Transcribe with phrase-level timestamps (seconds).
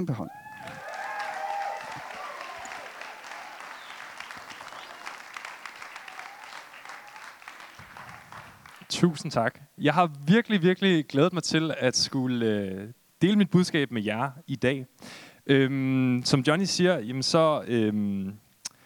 [0.00, 0.30] kæmpe hånd.
[8.88, 9.60] Tusind tak.
[9.78, 12.88] Jeg har virkelig, virkelig glædet mig til at skulle øh,
[13.22, 14.86] dele mit budskab med jer i dag.
[15.46, 18.32] Øhm, som Johnny siger, jamen så, øhm,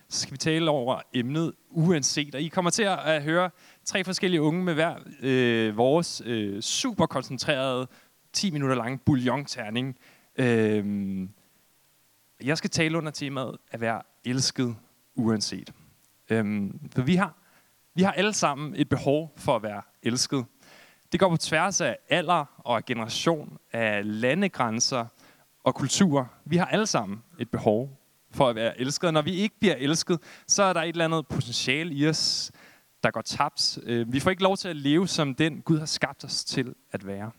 [0.08, 2.34] så skal vi tale over emnet uanset.
[2.34, 3.50] Og I kommer til at høre
[3.84, 7.88] tre forskellige unge med hver øh, vores øh, super koncentrerede
[8.32, 9.96] 10 minutter lange bouillon-terning.
[10.38, 11.30] Øhm,
[12.44, 14.76] jeg skal tale under temaet at være elsket
[15.14, 15.72] uanset.
[16.30, 17.34] Øhm, for vi har,
[17.94, 20.44] vi har alle sammen et behov for at være elsket.
[21.12, 25.06] Det går på tværs af alder og generation, af landegrænser
[25.64, 26.32] og kultur.
[26.44, 29.12] Vi har alle sammen et behov for at være elsket.
[29.12, 32.52] Når vi ikke bliver elsket, så er der et eller andet potentiale i os,
[33.02, 33.78] der går tabt.
[33.82, 36.74] Øh, vi får ikke lov til at leve som den Gud har skabt os til
[36.92, 37.30] at være.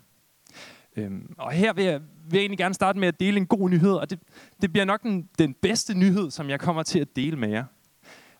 [0.96, 3.70] Øhm, og her vil jeg, vil jeg egentlig gerne starte med at dele en god
[3.70, 4.20] nyhed, og det,
[4.62, 7.66] det bliver nok den, den bedste nyhed, som jeg kommer til at dele med jer.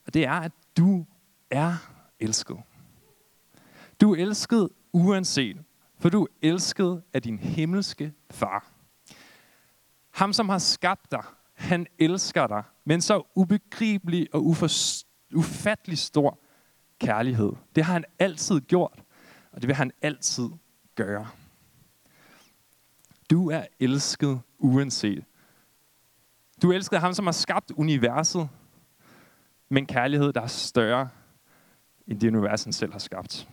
[0.08, 1.06] Og det er, at du
[1.52, 1.74] er
[2.20, 2.58] elsket.
[4.02, 5.58] Du er elsket uanset,
[6.00, 8.72] for du er elsket af din himmelske far.
[10.12, 14.56] Ham, som har skabt dig, han elsker dig, men så ubegribelig og
[15.34, 16.40] ufattelig stor
[17.00, 17.52] kærlighed.
[17.76, 19.04] Det har han altid gjort,
[19.52, 20.50] og det vil han altid
[20.96, 21.28] gøre.
[23.36, 25.24] Du er elsket uanset.
[26.62, 28.50] Du er elsket af ham, som har skabt universet,
[29.70, 31.10] men kærlighed, der er større
[32.08, 33.48] end det univers, han selv har skabt.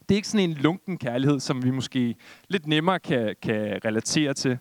[0.00, 2.16] Det er ikke sådan en lunken kærlighed, som vi måske
[2.48, 4.58] lidt nemmere kan, kan relatere til.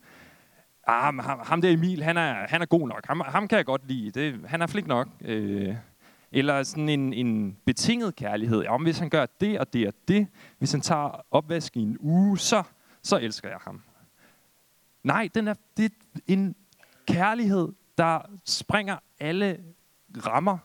[0.87, 3.05] Ah, ham, ham der Emil, han er, han er god nok.
[3.07, 4.11] Ham, ham kan jeg godt lide.
[4.11, 5.07] Det, han er flink nok.
[5.21, 5.75] Øh,
[6.31, 8.61] eller sådan en, en betinget kærlighed.
[8.61, 11.81] Ja, om hvis han gør det og det og det, hvis han tager opvask i
[11.81, 12.63] en uge, så,
[13.03, 13.81] så elsker jeg ham.
[15.03, 15.89] Nej, den er, det er
[16.27, 16.55] en
[17.07, 19.63] kærlighed, der springer alle
[20.25, 20.57] rammer,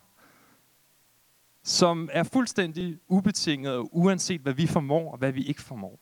[1.63, 6.01] som er fuldstændig ubetinget, uanset hvad vi formår og hvad vi ikke formår.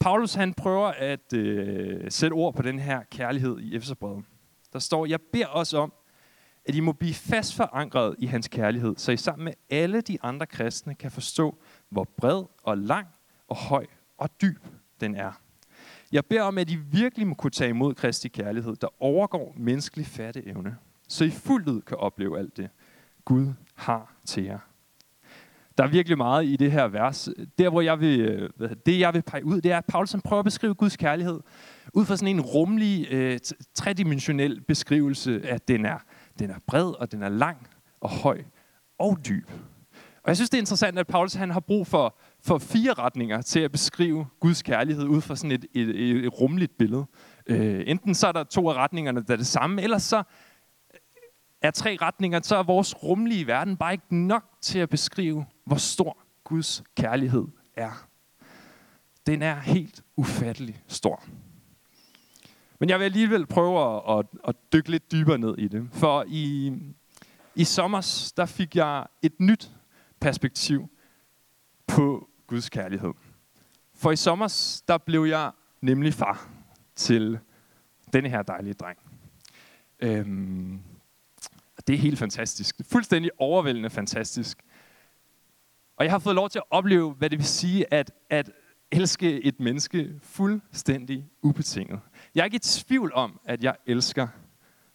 [0.00, 4.24] Paulus han prøver at øh, sætte ord på den her kærlighed i Efeserbrevet.
[4.72, 5.92] Der står, jeg beder os om,
[6.64, 10.18] at I må blive fast forankret i hans kærlighed, så I sammen med alle de
[10.22, 11.58] andre kristne kan forstå,
[11.88, 13.06] hvor bred og lang
[13.48, 13.86] og høj
[14.18, 14.66] og dyb
[15.00, 15.45] den er.
[16.12, 20.06] Jeg beder om, at I virkelig må kunne tage imod Kristi kærlighed, der overgår menneskelig
[20.06, 20.76] fatteevne,
[21.08, 22.68] så I fuldt ud kan opleve alt det,
[23.24, 24.58] Gud har til jer.
[25.78, 27.28] Der er virkelig meget i det her vers.
[27.58, 30.40] Der, hvor jeg vil, øh, det, jeg vil pege ud, det er, at Paulus prøver
[30.40, 31.40] at beskrive Guds kærlighed
[31.94, 33.38] ud fra sådan en rumlig, øh,
[33.74, 35.98] tredimensionel beskrivelse, at den er,
[36.38, 37.68] den er bred, og den er lang,
[38.00, 38.42] og høj,
[38.98, 39.50] og dyb.
[40.22, 43.42] Og jeg synes, det er interessant, at Paulus han har brug for, for fire retninger
[43.42, 47.06] til at beskrive Guds kærlighed ud fra sådan et, et, et, et rumligt billede.
[47.46, 50.22] Øh, enten så er der to af retningerne, der er det samme, eller så
[51.62, 55.76] er tre retninger, så er vores rumlige verden bare ikke nok til at beskrive, hvor
[55.76, 57.44] stor Guds kærlighed
[57.76, 58.06] er.
[59.26, 61.24] Den er helt ufattelig stor.
[62.80, 65.88] Men jeg vil alligevel prøve at, at, at dykke lidt dybere ned i det.
[65.92, 66.72] For i,
[67.54, 69.70] i sommer, der fik jeg et nyt
[70.20, 70.88] perspektiv
[71.86, 73.12] på Guds kærlighed.
[73.94, 76.48] For i sommer, der blev jeg nemlig far
[76.96, 77.38] til
[78.12, 78.98] denne her dejlige dreng.
[80.00, 80.80] Øhm,
[81.86, 82.80] det er helt fantastisk.
[82.90, 84.58] Fuldstændig overvældende fantastisk.
[85.96, 88.50] Og jeg har fået lov til at opleve, hvad det vil sige at, at
[88.92, 92.00] elske et menneske fuldstændig ubetinget.
[92.34, 94.28] Jeg er ikke i tvivl om, at jeg elsker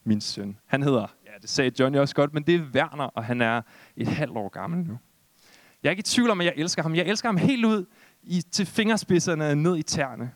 [0.03, 0.57] min søn.
[0.65, 3.61] Han hedder, ja det sagde Johnny også godt, men det er Werner, og han er
[3.95, 4.99] et halvt år gammel nu.
[5.83, 6.95] Jeg er ikke i tvivl om, at jeg elsker ham.
[6.95, 7.85] Jeg elsker ham helt ud
[8.23, 10.31] i, til fingerspidserne ned i tæerne.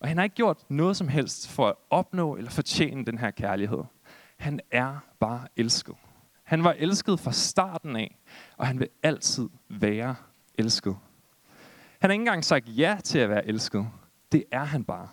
[0.00, 3.30] Og han har ikke gjort noget som helst for at opnå eller fortjene den her
[3.30, 3.82] kærlighed.
[4.38, 5.94] Han er bare elsket.
[6.44, 8.16] Han var elsket fra starten af,
[8.56, 10.14] og han vil altid være
[10.58, 10.96] elsket.
[12.00, 13.86] Han har ikke engang sagt ja til at være elsket.
[14.32, 15.08] Det er han bare.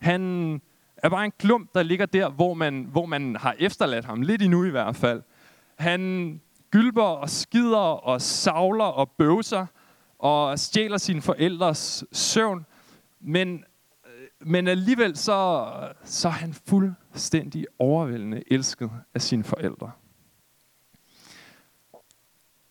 [0.00, 0.54] Han
[0.96, 4.22] er bare en klump, der ligger der, hvor man, hvor man har efterladt ham.
[4.22, 5.22] Lidt endnu i hvert fald.
[5.78, 6.40] Han
[6.70, 9.66] gylper og skider og savler og bøvser
[10.18, 12.66] og stjæler sine forældres søvn.
[13.20, 13.64] Men,
[14.06, 15.68] øh, men alligevel så,
[16.04, 19.90] så er han fuldstændig overvældende elsket af sine forældre.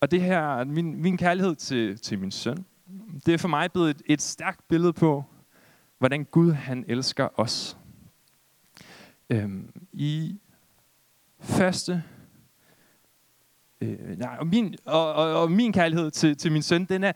[0.02, 2.66] Og det her, min, min kærlighed til, til min søn,
[3.26, 5.24] det er for mig blevet et, et stærkt billede på,
[5.98, 7.78] hvordan Gud han elsker os.
[9.30, 10.40] Øhm, I
[11.40, 12.04] første
[13.82, 17.12] Øh, nej, og, min, og, og, og min kærlighed til, til min søn, den er,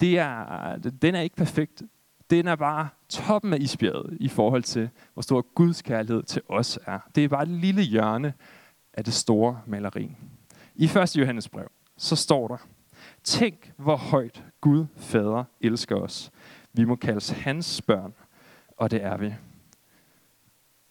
[0.00, 1.82] det er, den er ikke perfekt.
[2.30, 6.78] den er bare toppen af isbjerget i forhold til, hvor stor Guds kærlighed til os
[6.86, 6.98] er.
[7.14, 8.34] Det er bare et lille hjørne
[8.94, 10.16] af det store maleri.
[10.74, 11.16] I 1.
[11.16, 12.56] Johannes brev, så står der,
[13.24, 16.30] Tænk, hvor højt Gud Fader elsker os.
[16.72, 18.14] Vi må kaldes hans børn,
[18.76, 19.34] og det er vi.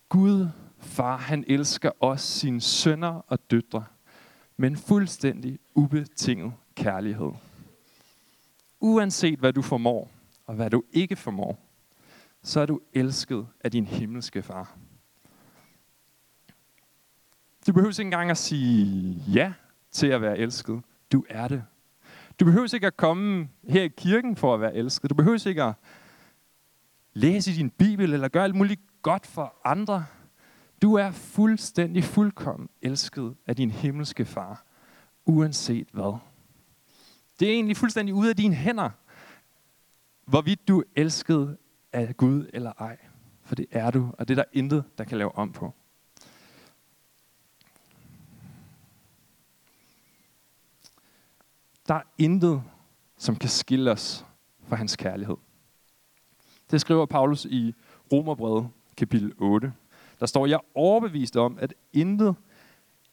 [0.10, 0.48] Gud,
[0.80, 3.84] far, han elsker os, sine sønner og døtre,
[4.57, 7.31] men fuldstændig ubetinget kærlighed.
[8.79, 10.11] Uanset hvad du formår,
[10.45, 11.59] og hvad du ikke formår,
[12.44, 14.75] så er du elsket af din himmelske far.
[17.67, 19.53] Du behøver ikke engang at sige ja
[19.91, 20.81] til at være elsket.
[21.11, 21.63] Du er det.
[22.39, 25.09] Du behøver ikke at komme her i kirken for at være elsket.
[25.09, 25.73] Du behøver ikke at
[27.13, 30.05] læse i din bibel eller gøre alt muligt godt for andre.
[30.83, 34.65] Du er fuldstændig fuldkommen elsket af din himmelske far,
[35.25, 36.18] uanset hvad.
[37.39, 38.89] Det er egentlig fuldstændig ude af dine hænder,
[40.25, 41.57] hvorvidt du er elsket
[41.94, 42.97] af Gud eller ej.
[43.41, 45.74] For det er du, og det er der intet, der kan lave om på.
[51.88, 52.63] Der er intet,
[53.18, 54.25] som kan skille os
[54.68, 55.38] fra hans kærlighed.
[56.71, 57.75] Det skriver Paulus i
[58.12, 59.74] Romerbrevet kapitel 8.
[60.24, 62.36] Der står, jeg er overbevist om, at intet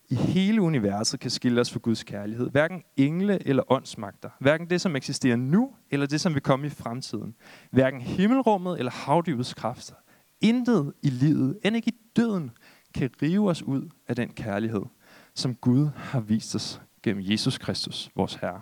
[0.08, 2.50] i hele universet kan skille os fra Guds kærlighed.
[2.50, 4.30] Hverken engle eller åndsmagter.
[4.40, 7.34] Hverken det, som eksisterer nu, eller det, som vil komme i fremtiden.
[7.70, 9.94] Hverken himmelrummet eller havdybets kræfter.
[10.40, 12.50] Intet i livet, end ikke i døden,
[12.94, 14.82] kan rive os ud af den kærlighed,
[15.34, 18.60] som Gud har vist os gennem Jesus Kristus, vores Herre.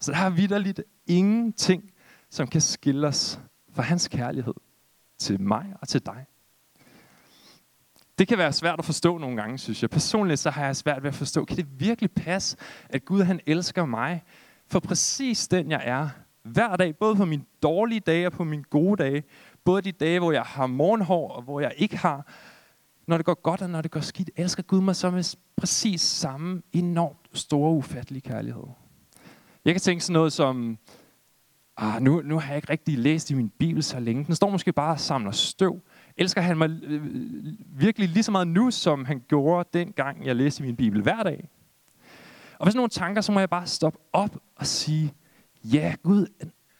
[0.00, 1.90] Så der er vidderligt ingenting,
[2.30, 3.40] som kan skille os
[3.72, 4.54] fra hans kærlighed
[5.18, 6.26] til mig og til dig.
[8.22, 9.90] Det kan være svært at forstå nogle gange, synes jeg.
[9.90, 12.56] Personligt så har jeg svært ved at forstå, kan det virkelig passe,
[12.88, 14.22] at Gud han elsker mig
[14.66, 16.08] for præcis den jeg er,
[16.42, 19.22] hver dag, både på mine dårlige dage og på mine gode dage,
[19.64, 22.26] både de dage, hvor jeg har morgenhår og hvor jeg ikke har,
[23.06, 26.00] når det går godt og når det går skidt, elsker Gud mig så med præcis
[26.00, 28.64] samme enormt store, ufattelige kærlighed.
[29.64, 30.78] Jeg kan tænke sådan noget som,
[31.76, 34.24] ah, nu, nu har jeg ikke rigtig læst i min bibel så længe.
[34.24, 35.82] Den står måske bare og samler støv.
[36.16, 40.36] Elsker han mig øh, øh, virkelig lige så meget nu, som han gjorde dengang, jeg
[40.36, 41.48] læste min bibel hver dag?
[42.58, 45.14] Og hvis nogle tanker, så må jeg bare stoppe op og sige,
[45.64, 46.26] ja, Gud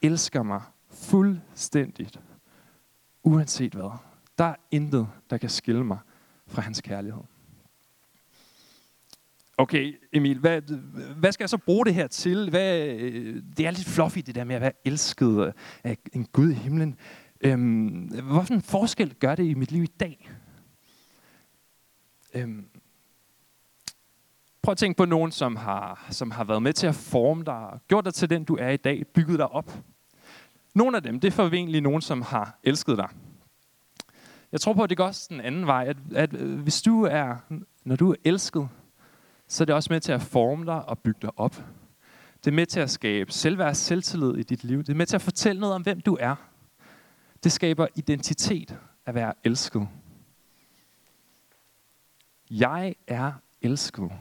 [0.03, 2.21] elsker mig fuldstændigt,
[3.23, 3.99] uanset hvad.
[4.39, 5.99] Der er intet, der kan skille mig
[6.47, 7.23] fra hans kærlighed.
[9.59, 10.61] Okay, Emil, hvad,
[11.17, 12.51] hvad skal jeg så bruge det her til?
[12.51, 15.53] Hvad, øh, det er lidt fluffy, det der med at være elsket
[15.85, 16.97] af en Gud i himlen.
[17.43, 20.31] Øhm, hvorfor en forskel gør det i mit liv i dag?
[22.35, 22.67] Øhm,
[24.63, 27.79] prøv at tænke på nogen, som har, som har været med til at forme dig,
[27.89, 29.79] gjort dig til den, du er i dag, bygget dig op.
[30.75, 33.09] Nogle af dem, det er forventelig nogen, som har elsket dig.
[34.53, 37.03] Jeg tror på, at det går også den anden vej, at, at øh, hvis du
[37.03, 37.37] er,
[37.85, 38.69] når du er elsket,
[39.49, 41.55] så er det også med til at forme dig og bygge dig op.
[42.45, 44.79] Det er med til at skabe selvværd og selvtillid i dit liv.
[44.79, 46.52] Det er med til at fortælle noget om, hvem du er.
[47.45, 49.89] Det skaber identitet at være elsket.
[52.51, 54.13] Jeg er elsket.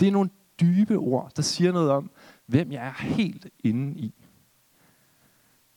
[0.00, 0.30] Det er nogle
[0.60, 2.10] dybe ord, der siger noget om,
[2.46, 4.14] hvem jeg er helt inde i.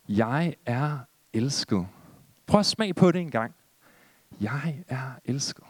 [0.09, 0.99] Jeg er
[1.33, 1.87] elsket.
[2.45, 3.55] Prøv at smage på det en gang.
[4.41, 5.65] Jeg er elsket.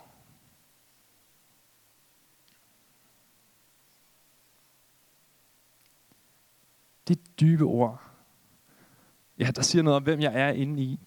[7.07, 8.12] Det dybe ord,
[9.39, 10.99] ja, der siger noget om, hvem jeg er inde i.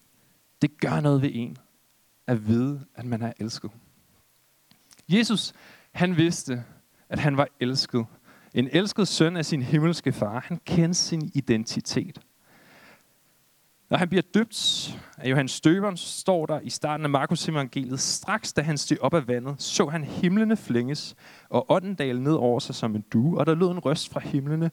[0.61, 1.57] Det gør noget ved en
[2.27, 3.71] at vide, at man er elsket.
[5.09, 5.53] Jesus,
[5.91, 6.63] han vidste,
[7.09, 8.05] at han var elsket.
[8.53, 10.39] En elsket søn af sin himmelske far.
[10.39, 12.19] Han kendte sin identitet.
[13.89, 17.99] Når han bliver døbt af Johannes Støberen, så står der i starten af Markus evangeliet,
[17.99, 21.15] straks da han steg op af vandet, så han himlene flænges,
[21.49, 24.19] og ånden dale ned over sig som en due, og der lød en røst fra
[24.19, 24.71] himlene,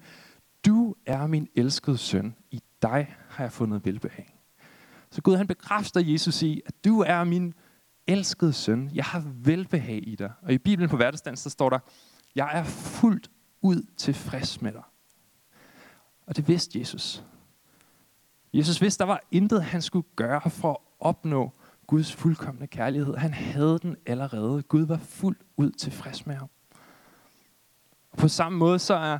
[0.67, 4.38] du er min elskede søn, i dig har jeg fundet velbehag.
[5.11, 7.55] Så Gud han bekræfter Jesus i, at du er min
[8.07, 8.91] elskede søn.
[8.95, 10.33] Jeg har velbehag i dig.
[10.43, 11.79] Og i Bibelen på hverdagsdans, så står der,
[12.35, 13.31] jeg er fuldt
[13.62, 14.83] ud tilfreds med dig.
[16.26, 17.25] Og det vidste Jesus.
[18.53, 21.53] Jesus vidste, der var intet, han skulle gøre for at opnå
[21.87, 23.14] Guds fuldkommende kærlighed.
[23.14, 24.62] Han havde den allerede.
[24.62, 26.49] Gud var fuldt ud tilfreds med ham.
[28.11, 29.19] Og på samme måde så er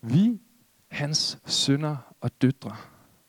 [0.00, 0.40] vi
[0.88, 2.76] hans sønner og døtre.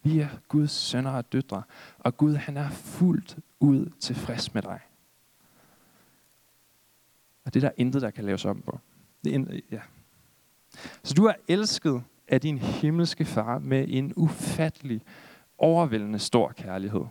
[0.07, 1.63] Vi er Guds sønner og døtre.
[1.99, 4.79] Og Gud han er fuldt ud tilfreds med dig.
[7.45, 8.79] Og det er der intet, der kan laves om på.
[9.23, 9.81] Det er, ja.
[11.03, 15.01] Så du er elsket af din himmelske far med en ufattelig
[15.57, 17.05] overvældende stor kærlighed.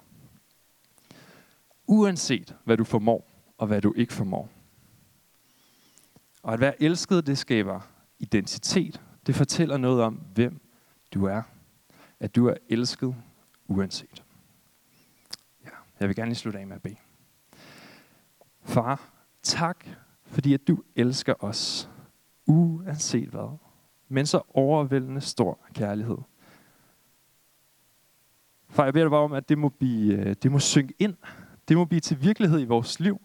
[1.86, 4.48] Uanset hvad du formår og hvad du ikke formår.
[6.42, 7.80] Og at være elsket, det skaber
[8.18, 9.00] identitet.
[9.26, 10.60] Det fortæller noget om, hvem
[11.14, 11.42] du er.
[12.20, 13.14] At du er elsket
[13.68, 14.25] uanset.
[15.64, 15.70] Ja,
[16.00, 16.96] jeg vil gerne lige slutte af med at bede.
[18.62, 19.11] Far,
[19.42, 19.87] tak,
[20.26, 21.90] fordi at du elsker os,
[22.46, 23.58] uanset hvad.
[24.08, 26.18] Men så overvældende stor kærlighed.
[28.68, 31.14] Far, jeg beder dig bare om, at det må, blive, øh, det må synke ind.
[31.68, 33.20] Det må blive til virkelighed i vores liv.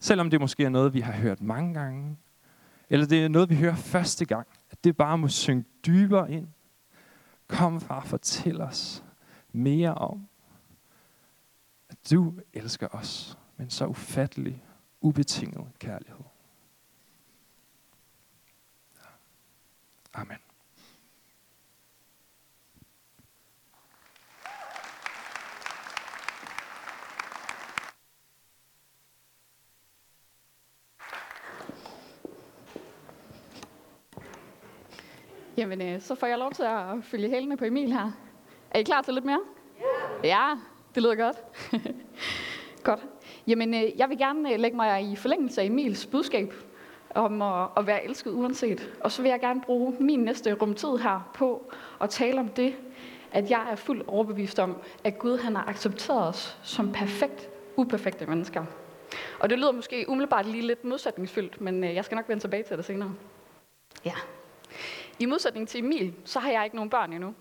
[0.00, 2.16] Selvom det måske er noget, vi har hørt mange gange.
[2.90, 4.46] Eller det er noget, vi hører første gang.
[4.70, 6.48] At det bare må synke dybere ind.
[7.48, 9.04] Kom, far, fortæl os
[9.52, 10.28] mere om,
[11.88, 14.64] at du elsker os med en så ufattelig,
[15.00, 16.24] ubetinget kærlighed.
[20.14, 20.38] Amen.
[35.56, 38.10] Jamen, øh, så får jeg lov til at følge hælene på Emil her.
[38.70, 39.40] Er I klar til lidt mere?
[40.24, 40.28] Ja.
[40.28, 40.54] Ja,
[40.94, 41.36] det lyder godt.
[42.84, 43.00] godt.
[43.46, 46.54] Jamen, øh, jeg vil gerne øh, lægge mig i forlængelse af Emils budskab
[47.14, 48.92] om at, at være elsket uanset.
[49.00, 52.74] Og så vil jeg gerne bruge min næste rumtid her på at tale om det,
[53.32, 58.26] at jeg er fuldt overbevist om, at Gud han har accepteret os som perfekt, uperfekte
[58.26, 58.64] mennesker.
[59.40, 62.62] Og det lyder måske umiddelbart lige lidt modsætningsfyldt, men øh, jeg skal nok vende tilbage
[62.62, 63.14] til det senere.
[64.04, 64.14] Ja.
[65.18, 67.34] I modsætning til Emil, så har jeg ikke nogen børn endnu.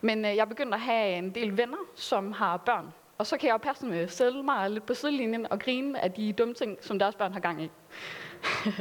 [0.00, 2.92] Men øh, jeg er begyndt at have en del venner, som har børn.
[3.18, 6.12] Og så kan jeg jo passende øh, sætte mig lidt på sidelinjen og grine af
[6.12, 7.70] de dumme ting, som deres børn har gang i.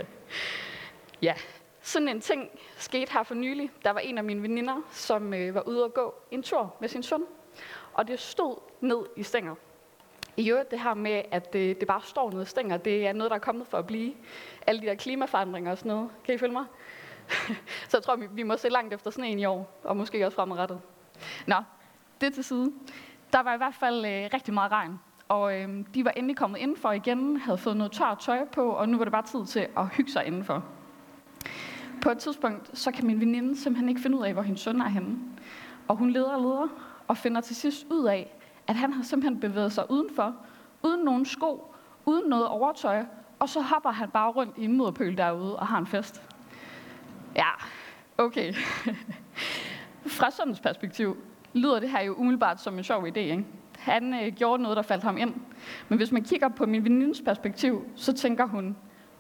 [1.28, 1.34] ja,
[1.82, 3.72] sådan en ting skete her for nylig.
[3.86, 6.90] Der var en af mine veninder, som øh, var ude at gå en tur med
[6.90, 7.24] sin søn.
[7.94, 9.56] Og det stod ned i stænger.
[10.38, 13.14] I øvrigt det her med, at det, det bare står ned i stænger, det er
[13.14, 14.14] noget, der er kommet for at blive.
[14.68, 16.10] Alle de der klimaforandringer og sådan noget.
[16.26, 16.66] Kan I følge mig?
[17.90, 20.36] så jeg tror, vi, vi må se langt efter sneen i år, og måske også
[20.36, 20.82] fremadrettet.
[21.48, 21.56] Nå,
[22.22, 22.72] det til side.
[23.34, 26.60] Der var i hvert fald øh, rigtig meget regn, og øh, de var endelig kommet
[26.60, 29.68] indenfor igen, havde fået noget tørt tøj på, og nu var det bare tid til
[29.78, 30.64] at hygge sig indenfor.
[32.02, 34.82] På et tidspunkt, så kan min veninde simpelthen ikke finde ud af, hvor hendes søn
[34.82, 35.18] er henne.
[35.88, 36.68] Og hun leder og leder,
[37.08, 40.36] og finder til sidst ud af, at han har simpelthen bevæget sig udenfor,
[40.84, 43.06] uden nogen sko, uden noget overtøj,
[43.40, 46.24] og så hopper han bare rundt i en mudderpøl derude og har en fest.
[47.36, 47.50] Ja,
[48.18, 48.54] okay.
[50.18, 51.18] Fra sådan perspektiv
[51.54, 53.46] lyder det her jo umiddelbart som en sjov idé, ikke?
[53.80, 55.34] Han øh, gjorde noget, der faldt ham ind.
[55.90, 58.78] Men hvis man kigger på min venindes perspektiv, så tænker hun,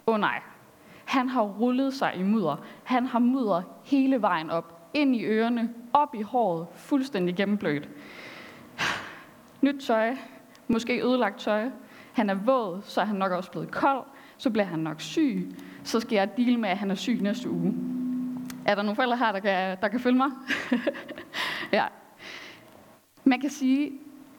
[0.07, 0.41] åh oh, nej,
[1.05, 2.65] han har rullet sig i mudder.
[2.83, 7.89] Han har mudder hele vejen op, ind i ørerne, op i håret, fuldstændig gennemblødt.
[9.61, 10.15] Nyt tøj,
[10.67, 11.69] måske ødelagt tøj.
[12.13, 14.03] Han er våd, så er han nok også blevet kold.
[14.37, 15.51] Så bliver han nok syg.
[15.83, 17.73] Så skal jeg dele med, at han er syg næste uge.
[18.65, 20.29] Er der nogle forældre her, der kan, der kan følge mig?
[21.77, 21.85] ja.
[23.23, 23.91] Man kan sige,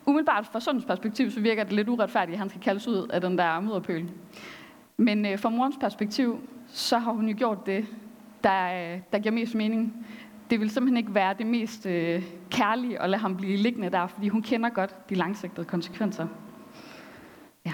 [0.06, 3.20] umiddelbart fra sundens perspektiv, så virker det lidt uretfærdigt, at han skal kaldes ud af
[3.20, 4.10] den der mudderpøl.
[4.96, 7.86] Men øh, fra morens perspektiv, så har hun jo gjort det,
[8.44, 10.06] der, øh, der giver mest mening.
[10.50, 14.06] Det vil simpelthen ikke være det mest øh, kærlige at lade ham blive liggende der,
[14.06, 16.26] fordi hun kender godt de langsigtede konsekvenser.
[17.66, 17.72] Ja.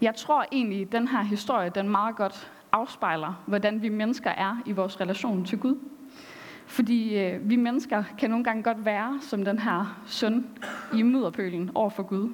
[0.00, 4.56] Jeg tror egentlig, at den her historie, den meget godt afspejler, hvordan vi mennesker er
[4.66, 5.78] i vores relation til Gud.
[6.66, 10.46] Fordi øh, vi mennesker kan nogle gange godt være som den her søn
[10.94, 12.30] i mudderpølen over for Gud.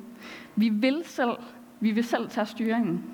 [0.56, 1.36] Vi vil selv,
[1.80, 3.04] vi vil selv tage styringen.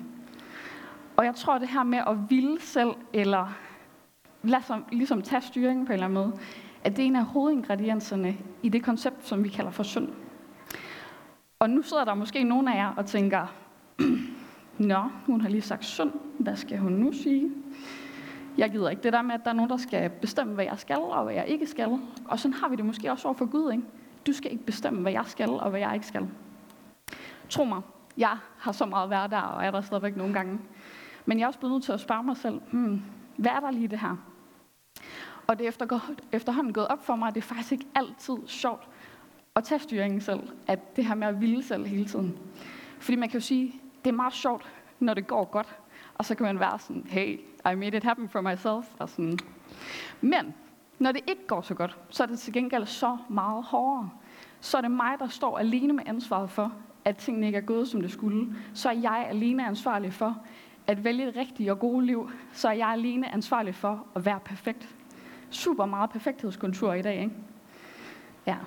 [1.17, 3.57] Og jeg tror det her med at ville selv, eller
[4.43, 6.33] lade som, ligesom tage styringen på en eller anden måde,
[6.83, 10.09] at det er en af hovedingredienserne i det koncept, som vi kalder for synd.
[11.59, 13.53] Og nu sidder der måske nogen af jer og tænker,
[14.79, 16.11] Nå, hun har lige sagt synd.
[16.39, 17.51] Hvad skal hun nu sige?
[18.57, 20.79] Jeg gider ikke det der med, at der er nogen, der skal bestemme, hvad jeg
[20.79, 21.99] skal, og hvad jeg ikke skal.
[22.25, 23.83] Og sådan har vi det måske også over for Gud, ikke?
[24.27, 26.27] Du skal ikke bestemme, hvad jeg skal, og hvad jeg ikke skal.
[27.49, 27.81] Tro mig,
[28.17, 30.59] jeg har så meget været der, og er der stadigvæk nogle gange.
[31.25, 33.01] Men jeg er også blevet nødt til at spørge mig selv, hmm,
[33.37, 34.15] hvad er der lige det her?
[35.47, 38.35] Og det er efter, efterhånden gået op for mig, at det er faktisk ikke altid
[38.45, 38.87] sjovt
[39.55, 40.39] at tage styringen selv.
[40.67, 42.37] At det her med at ville selv hele tiden.
[42.99, 44.65] Fordi man kan jo sige, det er meget sjovt,
[44.99, 45.75] når det går godt.
[46.15, 47.39] Og så kan man være sådan, hey,
[47.71, 48.85] I made it happen for myself.
[48.99, 49.39] Og sådan.
[50.21, 50.55] Men
[50.99, 54.09] når det ikke går så godt, så er det til gengæld så meget hårdere.
[54.59, 56.73] Så er det mig, der står alene med ansvaret for,
[57.05, 58.55] at tingene ikke er gået, som det skulle.
[58.73, 60.37] Så er jeg alene ansvarlig for
[60.87, 62.31] at vælge et rigtigt og gode liv.
[62.53, 64.95] Så er jeg alene ansvarlig for at være perfekt.
[65.49, 67.35] Super meget perfekthedskultur i dag, ikke?
[68.45, 68.57] Ja.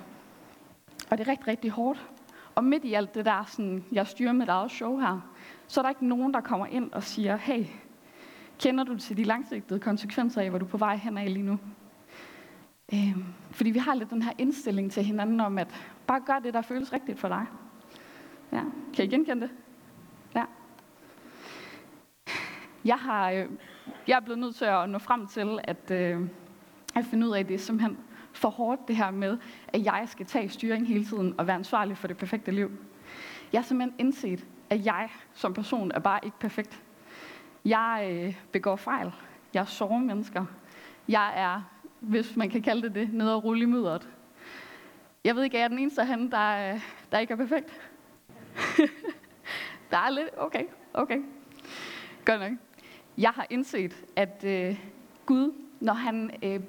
[1.09, 2.09] Og det er rigtig, rigtig hårdt.
[2.55, 5.30] Og midt i alt det der, sådan, jeg styrer mit eget show her,
[5.71, 7.65] så er der ikke nogen, der kommer ind og siger, hey,
[8.59, 11.45] kender du til de langsigtede konsekvenser af, hvor du er på vej hen af lige
[11.45, 11.59] nu?
[12.93, 15.67] Øhm, fordi vi har lidt den her indstilling til hinanden om, at
[16.07, 17.45] bare gør det, der føles rigtigt for dig.
[18.51, 18.63] Ja.
[18.93, 19.51] Kan I genkende det?
[20.35, 20.45] Ja.
[22.85, 23.45] Jeg, har, øh,
[24.07, 26.21] jeg er blevet nødt til at nå frem til, at, øh,
[26.95, 27.97] at finde ud af, at det er simpelthen
[28.33, 29.37] for hårdt det her med,
[29.67, 32.71] at jeg skal tage styring hele tiden og være ansvarlig for det perfekte liv.
[33.53, 36.81] Jeg har simpelthen indset, at jeg som person er bare ikke perfekt.
[37.65, 39.11] Jeg øh, begår fejl.
[39.53, 40.45] Jeg sover mennesker.
[41.07, 41.61] Jeg er,
[41.99, 44.09] hvis man kan kalde det det, nede og rulle i mudderet.
[45.23, 47.89] Jeg ved ikke, er jeg den eneste han, der, øh, der ikke er perfekt?
[49.91, 50.63] der er lidt, okay,
[50.93, 51.21] okay.
[52.25, 52.51] Godt nok.
[53.17, 54.79] Jeg har indset, at øh,
[55.25, 56.59] Gud, når han øh,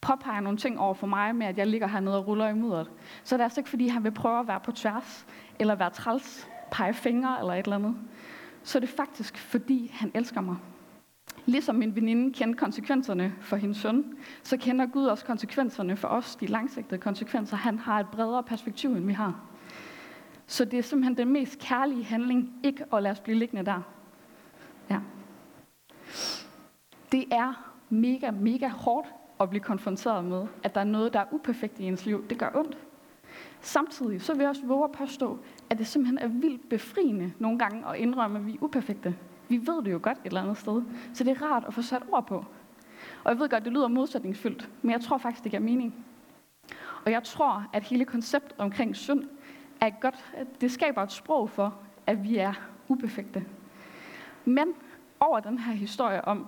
[0.00, 2.90] påpeger nogle ting over for mig med, at jeg ligger hernede og ruller i mudderet,
[3.24, 5.26] så er det altså ikke, fordi han vil prøve at være på tværs,
[5.58, 7.96] eller være træls, pege fingre eller et eller andet.
[8.62, 10.56] Så er det faktisk, fordi han elsker mig.
[11.46, 14.04] Ligesom min veninde kendte konsekvenserne for hendes søn,
[14.42, 17.56] så kender Gud også konsekvenserne for os, de langsigtede konsekvenser.
[17.56, 19.40] Han har et bredere perspektiv, end vi har.
[20.46, 23.80] Så det er simpelthen den mest kærlige handling, ikke at lade os blive liggende der.
[24.90, 24.98] Ja.
[27.12, 29.08] Det er mega, mega hårdt
[29.40, 32.28] at blive konfronteret med, at der er noget, der er uperfekt i ens liv.
[32.30, 32.78] Det gør ondt.
[33.64, 35.38] Samtidig så vil jeg også våge at påstå,
[35.70, 39.16] at det simpelthen er vildt befriende nogle gange at indrømme, at vi er uperfekte.
[39.48, 40.82] Vi ved det jo godt et eller andet sted,
[41.14, 42.44] så det er rart at få sat ord på.
[43.24, 45.94] Og jeg ved godt, det lyder modsætningsfyldt, men jeg tror faktisk, det giver mening.
[47.04, 49.24] Og jeg tror, at hele konceptet omkring synd
[49.80, 51.74] er godt, at det skaber et sprog for,
[52.06, 52.52] at vi er
[52.88, 53.44] uperfekte.
[54.44, 54.68] Men
[55.20, 56.46] over den her historie om,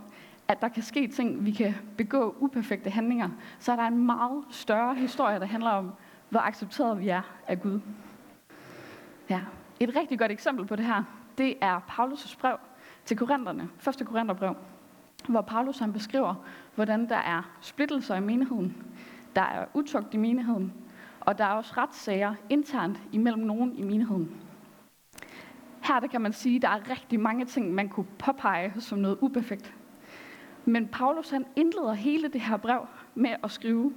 [0.48, 4.44] at der kan ske ting, vi kan begå uperfekte handlinger, så er der en meget
[4.50, 5.92] større historie, der handler om,
[6.28, 7.80] hvor accepteret vi er af Gud.
[9.30, 9.40] Ja.
[9.80, 11.02] Et rigtig godt eksempel på det her,
[11.38, 12.56] det er Paulus' brev
[13.04, 14.06] til korinterne, 1.
[14.06, 14.54] korinterbrev,
[15.28, 16.34] hvor Paulus han beskriver,
[16.74, 18.84] hvordan der er splittelser i menigheden,
[19.36, 20.72] der er utugt i menigheden,
[21.20, 24.36] og der er også retssager internt imellem nogen i menigheden.
[25.82, 28.98] Her der kan man sige, at der er rigtig mange ting, man kunne påpege som
[28.98, 29.74] noget uperfekt.
[30.64, 33.94] Men Paulus han indleder hele det her brev med at skrive,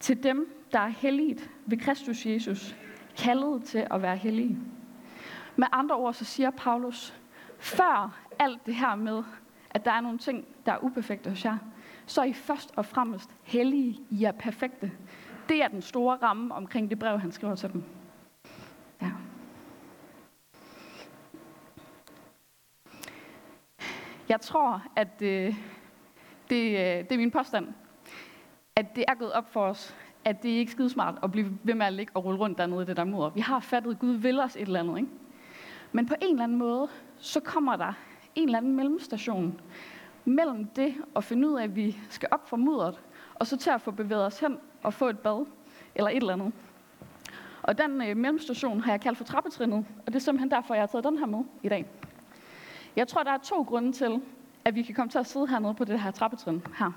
[0.00, 2.76] til dem, der er helligt ved Kristus Jesus,
[3.16, 4.58] kaldet til at være hellige.
[5.56, 7.14] Med andre ord så siger Paulus,
[7.58, 9.22] før alt det her med,
[9.70, 11.58] at der er nogle ting, der er uperfekte hos jer,
[12.06, 14.92] så er I først og fremmest hellige, I er perfekte.
[15.48, 17.84] Det er den store ramme omkring det brev, han skriver til dem.
[19.02, 19.10] Ja.
[24.28, 25.54] Jeg tror, at øh,
[26.50, 27.68] det, øh, det er min påstand,
[28.76, 31.74] at det er gået op for os, at det er ikke skidesmart at blive ved
[31.74, 33.30] med at ligge og rulle rundt dernede i det der mudder.
[33.30, 34.96] Vi har fattet, at Gud vil os et eller andet.
[34.98, 35.10] Ikke?
[35.92, 37.92] Men på en eller anden måde, så kommer der
[38.34, 39.60] en eller anden mellemstation
[40.24, 43.00] mellem det at finde ud af, at vi skal op fra mudderet,
[43.34, 45.46] og så til at få bevæget os hen og få et bad,
[45.94, 46.52] eller et eller andet.
[47.62, 50.82] Og den øh, mellemstation har jeg kaldt for trappetrinnet, og det er simpelthen derfor, jeg
[50.82, 51.86] har taget den her med i dag.
[52.96, 54.20] Jeg tror, der er to grunde til,
[54.64, 56.92] at vi kan komme til at sidde hernede på det her trappetrin her,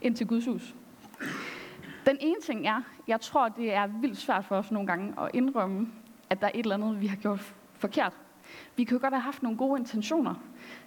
[0.00, 0.74] ind til Guds hus.
[2.06, 5.30] Den ene ting er, jeg tror, det er vildt svært for os nogle gange at
[5.34, 5.88] indrømme,
[6.30, 8.12] at der er et eller andet, vi har gjort forkert.
[8.76, 10.34] Vi kunne godt have haft nogle gode intentioner.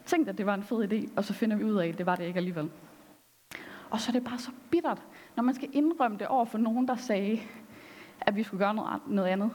[0.06, 2.06] Tænkt, at det var en fed idé, og så finder vi ud af, at det
[2.06, 2.70] var det ikke alligevel.
[3.90, 5.02] Og så er det bare så bittert,
[5.36, 7.40] når man skal indrømme det over for nogen, der sagde,
[8.22, 9.52] at vi skulle gøre noget andet.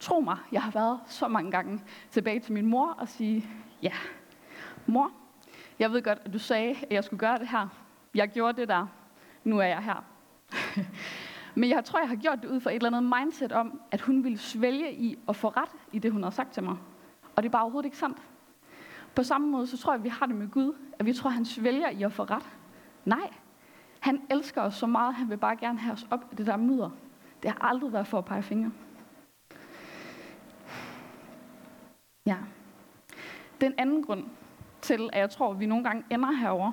[0.00, 3.46] Tro mig, jeg har været så mange gange tilbage til min mor og sige,
[3.82, 3.92] ja,
[4.86, 5.10] mor,
[5.78, 7.68] jeg ved godt, at du sagde, at jeg skulle gøre det her.
[8.14, 8.86] Jeg gjorde det der.
[9.44, 10.13] Nu er jeg her.
[11.54, 14.00] Men jeg tror, jeg har gjort det ud fra et eller andet mindset om, at
[14.00, 16.76] hun ville svælge i at få ret i det, hun har sagt til mig.
[17.36, 18.18] Og det er bare overhovedet ikke sandt.
[19.14, 21.28] På samme måde, så tror jeg, at vi har det med Gud, at vi tror,
[21.28, 22.50] at han svælger i at få ret.
[23.04, 23.30] Nej,
[24.00, 26.56] han elsker os så meget, han vil bare gerne have os op af det der
[26.56, 26.90] mudder.
[27.42, 28.70] Det har aldrig været for at pege fingre.
[32.26, 32.36] Ja.
[33.60, 34.24] Den anden grund
[34.80, 36.72] til, at jeg tror, at vi nogle gange ender herover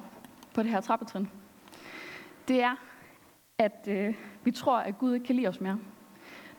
[0.54, 1.30] på det her trappetrin,
[2.48, 2.76] det er,
[3.62, 5.80] at øh, vi tror, at Gud ikke kan lide os mere.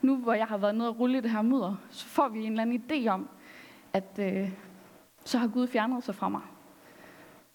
[0.02, 2.44] Nu hvor jeg har været nede og rulle i det her mudder, så får vi
[2.44, 3.28] en eller anden idé om,
[3.92, 4.52] at øh,
[5.24, 6.40] så har Gud fjernet sig fra mig.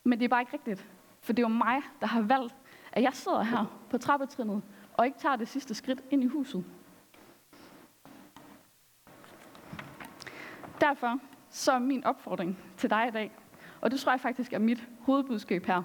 [0.04, 0.88] Men det er bare ikke rigtigt.
[1.22, 2.56] For det er jo mig, der har valgt,
[2.92, 4.62] at jeg sidder her på trappetrinnet,
[4.94, 6.66] og ikke tager det sidste skridt ind i huset.
[10.82, 13.32] Derfor så er min opfordring til dig i dag,
[13.82, 15.84] og det tror jeg faktisk er mit hovedbudskab her,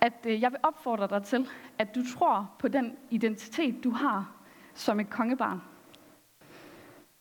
[0.00, 4.32] at øh, jeg vil opfordre dig til, at du tror på den identitet, du har
[4.74, 5.62] som et kongebarn.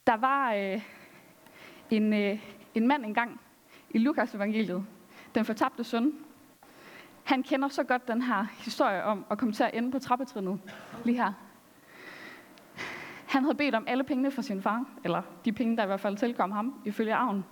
[0.07, 0.81] Der var øh,
[1.89, 2.39] en, øh,
[2.75, 3.41] en mand engang
[3.89, 4.85] i Lukas evangeliet,
[5.35, 6.13] den fortabte søn.
[7.23, 10.59] Han kender så godt den her historie om at komme til at ende på trappetrinnet
[11.05, 11.33] lige her.
[13.27, 15.99] Han havde bedt om alle pengene fra sin far, eller de penge, der i hvert
[15.99, 17.45] fald tilkom ham, ifølge arven.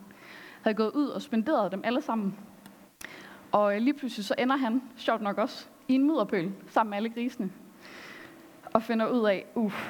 [0.61, 2.37] Havde gået ud og spenderet dem alle sammen.
[3.55, 6.97] Og øh, lige pludselig så ender han, sjovt nok også, i en mudderpøl sammen med
[6.97, 7.51] alle grisene.
[8.73, 9.89] Og finder ud af, uff,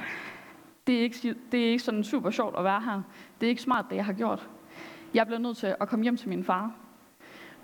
[0.87, 3.01] det er, ikke, det er ikke sådan super sjovt at være her.
[3.41, 4.49] Det er ikke smart, det jeg har gjort.
[5.13, 6.71] Jeg bliver nødt til at komme hjem til min far.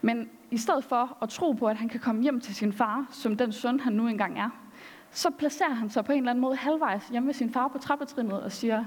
[0.02, 3.08] Men i stedet for at tro på, at han kan komme hjem til sin far,
[3.12, 4.50] som den søn, han nu engang er,
[5.12, 7.78] så placerer han sig på en eller anden måde halvvejs hjemme ved sin far på
[7.78, 8.86] trappetrinnet og siger,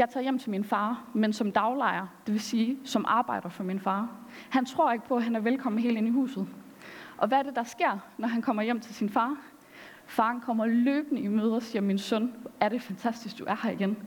[0.00, 3.64] jeg tager hjem til min far, men som daglejer, det vil sige som arbejder for
[3.64, 4.08] min far.
[4.50, 6.48] Han tror ikke på, at han er velkommen helt ind i huset.
[7.16, 9.36] Og hvad er det, der sker, når han kommer hjem til sin far?
[10.06, 13.70] Faren kommer løbende i møde og siger, min søn, er det fantastisk, du er her
[13.70, 13.98] igen.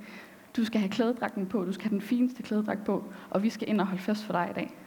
[0.57, 3.69] Du skal have klædedragten på, du skal have den fineste klædedragt på, og vi skal
[3.69, 4.77] ind og holde fest for dig i dag.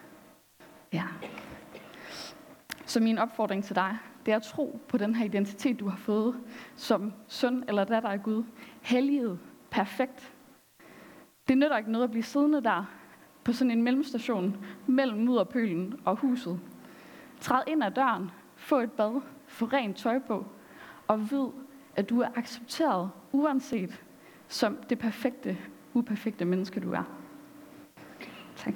[0.92, 1.04] Ja.
[2.86, 5.96] Så min opfordring til dig, det er at tro på den her identitet, du har
[5.96, 6.36] fået
[6.76, 8.44] som søn eller datter af Gud.
[8.82, 9.38] Helliget,
[9.70, 10.32] perfekt.
[11.48, 12.84] Det nytter ikke noget at blive siddende der
[13.44, 16.60] på sådan en mellemstation mellem mudderpølen og huset.
[17.40, 20.46] Træd ind ad døren, få et bad, få rent tøj på,
[21.06, 21.46] og vid,
[21.96, 24.02] at du er accepteret, uanset
[24.48, 25.58] som det perfekte,
[25.94, 27.02] uperfekte menneske, du er.
[28.56, 28.74] Tak.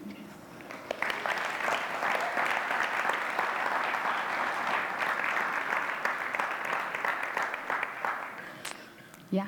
[9.32, 9.46] Ja.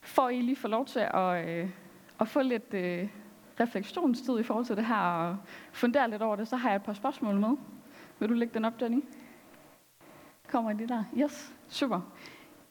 [0.00, 1.70] Får I lige få lov til at, øh,
[2.20, 3.08] at få lidt øh,
[3.60, 5.36] refleksionstid i forhold til det her, og
[5.72, 7.56] fundere lidt over det, så har jeg et par spørgsmål med.
[8.18, 9.04] Vil du lægge den op, Jenny?
[10.48, 11.04] Kommer I det der?
[11.18, 12.00] Yes, super.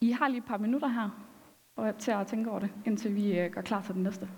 [0.02, 1.10] I har lige et par minutter her
[2.00, 4.30] til at tænke over det, indtil vi øh, går klar til den næste.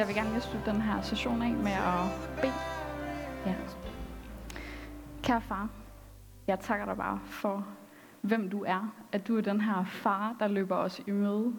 [0.00, 2.52] Jeg vil gerne lige slutte den her session af med at bede.
[3.46, 3.54] Ja.
[5.22, 5.68] Kære far,
[6.46, 7.66] jeg takker dig bare for,
[8.20, 8.94] hvem du er.
[9.12, 11.52] At du er den her far, der løber os i møde.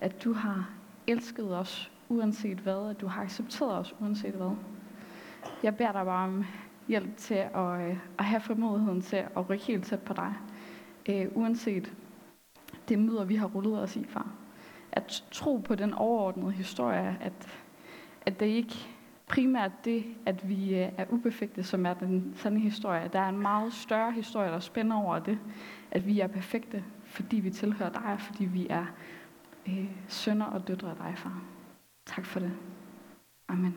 [0.00, 0.70] At du har
[1.06, 2.90] elsket os uanset hvad.
[2.90, 4.56] At du har accepteret os uanset hvad.
[5.62, 6.44] Jeg beder dig bare om
[6.88, 10.34] hjælp til at, øh, at have frimodigheden til at rykke helt tæt på dig.
[11.08, 11.92] Øh, uanset
[12.88, 14.30] det mudder, vi har rullet os i, far.
[14.92, 17.63] At tro på den overordnede historie, at,
[18.26, 18.74] at det ikke
[19.26, 23.10] primært det, at vi øh, er uperfekte, som er den sande historie.
[23.12, 25.38] Der er en meget større historie, der spænder over det,
[25.90, 28.86] at vi er perfekte, fordi vi tilhører dig, fordi vi er
[29.68, 31.42] øh, sønner og døtre af dig, far.
[32.06, 32.52] Tak for det.
[33.48, 33.76] Amen.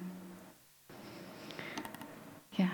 [2.59, 2.69] Ja.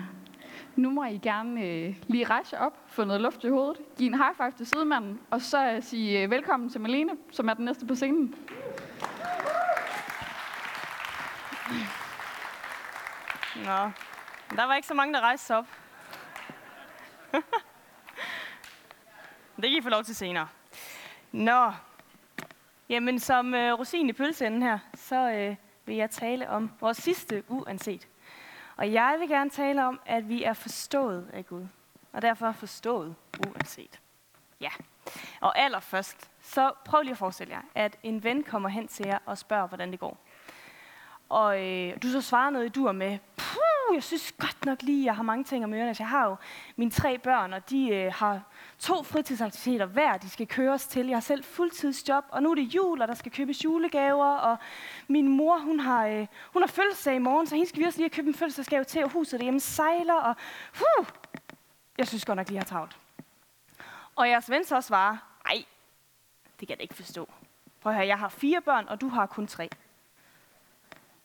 [0.76, 4.14] Nu må I gerne øh, lige rejse op, få noget luft i hovedet, give en
[4.14, 7.64] high five til sidemanden, og så øh, sige øh, velkommen til Malene, som er den
[7.64, 8.34] næste på scenen.
[13.64, 13.90] Nå,
[14.56, 15.66] Der var ikke så mange, der rejste sig op.
[19.56, 20.48] det kan I få lov til senere.
[21.32, 21.72] Nå.
[22.88, 27.44] Jamen, som øh, rosin i pølseenden her, så øh, vil jeg tale om vores sidste
[27.48, 28.08] uanset.
[28.76, 31.66] Og jeg vil gerne tale om, at vi er forstået af Gud.
[32.12, 33.14] Og derfor forstået
[33.48, 34.00] uanset.
[34.60, 34.70] Ja.
[35.40, 39.18] Og allerførst, så prøv lige at forestille jer, at en ven kommer hen til jer
[39.26, 40.18] og spørger, hvordan det går.
[41.34, 45.04] Og øh, du så svarer noget i dur med, Puh, jeg synes godt nok lige,
[45.04, 45.88] jeg har mange ting om ørerne.
[45.88, 46.36] Altså, jeg har jo
[46.76, 48.42] mine tre børn, og de øh, har
[48.78, 51.06] to fritidsaktiviteter hver, de skal køres til.
[51.06, 54.26] Jeg har selv fuldtidsjob, og nu er det jul, og der skal købes julegaver.
[54.26, 54.56] Og
[55.08, 57.98] min mor, hun har, øh, hun har fødselsdag i morgen, så hende skal vi også
[57.98, 60.14] lige købe en fødselsdagsgave til, og huset derhjemme sejler.
[60.14, 60.36] Og,
[60.74, 61.06] puh,
[61.98, 62.96] jeg synes godt nok lige, jeg har travlt.
[64.16, 65.64] Og jeres ven så svarer, nej,
[66.60, 67.28] det kan jeg da ikke forstå.
[67.80, 69.70] Prøv at høre, jeg har fire børn, og du har kun tre.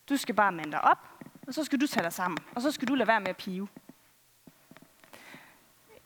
[0.10, 1.10] Du skal bare mande dig op,
[1.48, 3.38] og så skal du tage dig sammen, og så skal du lade være med at
[3.38, 3.68] pive.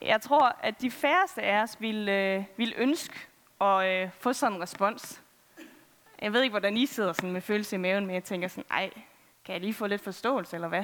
[0.01, 3.27] Jeg tror, at de færreste af os vil, øh, vil ønske
[3.61, 5.21] at øh, få sådan en respons.
[6.21, 8.65] Jeg ved ikke, hvordan I sidder sådan med følelse i maven, men jeg tænker sådan,
[8.71, 8.89] ej,
[9.45, 10.83] kan jeg lige få lidt forståelse, eller hvad?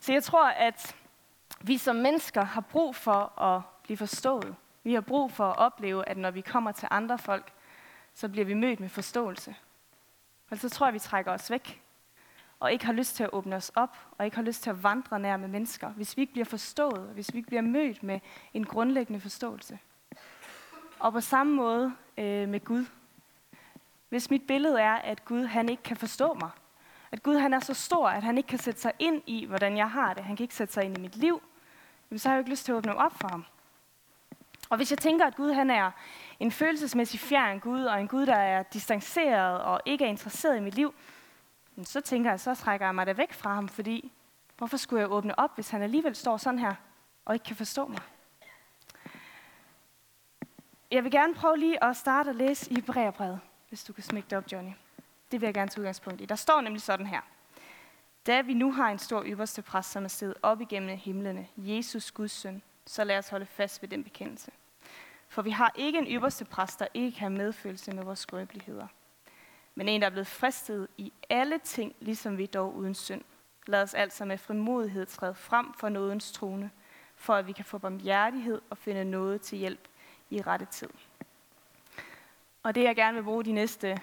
[0.00, 0.96] Så jeg tror, at
[1.60, 4.54] vi som mennesker har brug for at blive forstået.
[4.82, 7.52] Vi har brug for at opleve, at når vi kommer til andre folk,
[8.14, 9.54] så bliver vi mødt med forståelse.
[10.50, 11.82] Og så tror jeg, vi trækker os væk
[12.60, 14.82] og ikke har lyst til at åbne os op, og ikke har lyst til at
[14.82, 18.20] vandre nær med mennesker, hvis vi ikke bliver forstået, hvis vi ikke bliver mødt med
[18.54, 19.78] en grundlæggende forståelse.
[20.98, 22.86] Og på samme måde øh, med Gud.
[24.08, 26.50] Hvis mit billede er, at Gud han ikke kan forstå mig,
[27.12, 29.76] at Gud han er så stor, at han ikke kan sætte sig ind i, hvordan
[29.76, 31.42] jeg har det, han kan ikke sætte sig ind i mit liv,
[32.16, 33.44] så har jeg jo ikke lyst til at åbne op for ham.
[34.68, 35.90] Og hvis jeg tænker, at Gud han er
[36.40, 40.60] en følelsesmæssig fjern Gud, og en Gud, der er distanceret og ikke er interesseret i
[40.60, 40.94] mit liv,
[41.84, 44.12] så tænker jeg, så trækker jeg mig da væk fra ham, fordi
[44.56, 46.74] hvorfor skulle jeg åbne op, hvis han alligevel står sådan her
[47.24, 48.00] og ikke kan forstå mig?
[50.90, 54.28] Jeg vil gerne prøve lige at starte at læse i Hebræerbrevet, hvis du kan smække
[54.30, 54.72] det op, Johnny.
[55.30, 56.24] Det vil jeg gerne tage udgangspunkt i.
[56.24, 57.20] Der står nemlig sådan her.
[58.26, 62.12] Da vi nu har en stor ypperste præst, som er siddet op igennem himlene, Jesus
[62.12, 64.50] Guds søn, så lad os holde fast ved den bekendelse.
[65.28, 68.86] For vi har ikke en ypperste præst, der ikke har medfølelse med vores skrøbeligheder
[69.78, 73.22] men en, der er blevet fristet i alle ting, ligesom vi dog uden synd.
[73.66, 76.70] Lad os altså med frimodighed træde frem for nådens trone,
[77.16, 79.88] for at vi kan få barmhjertighed og finde noget til hjælp
[80.30, 80.88] i rette tid.
[82.62, 84.00] Og det, jeg gerne vil bruge de næste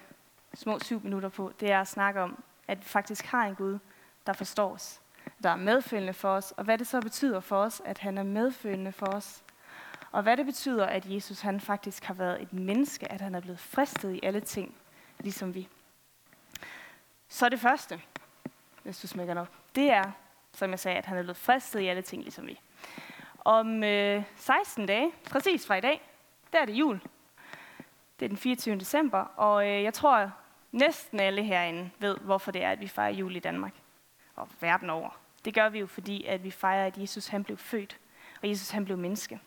[0.54, 3.80] små syv minutter på, det er at snakke om, at vi faktisk har en Gud,
[4.26, 5.02] der forstår os,
[5.44, 8.24] der er medfølgende for os, og hvad det så betyder for os, at han er
[8.24, 9.44] medfølgende for os.
[10.12, 13.40] Og hvad det betyder, at Jesus han faktisk har været et menneske, at han er
[13.40, 14.76] blevet fristet i alle ting,
[15.20, 15.68] ligesom vi.
[17.28, 18.02] Så det første,
[18.84, 20.12] hvis du smækker op, det er,
[20.54, 22.60] som jeg sagde, at han er blevet fristet i alle ting, ligesom vi.
[23.46, 26.02] Om øh, 16 dage, præcis fra i dag,
[26.54, 27.02] der er det jul.
[28.20, 28.76] Det er den 24.
[28.76, 30.32] december, og øh, jeg tror,
[30.72, 33.74] næsten alle herinde ved, hvorfor det er, at vi fejrer jul i Danmark
[34.36, 35.10] og verden over.
[35.46, 37.98] Det gør vi jo, fordi at vi fejrer, at Jesus han blev født,
[38.42, 39.40] og Jesus han blev menneske.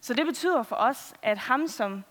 [0.00, 2.04] Så det betyder for os, at ham, som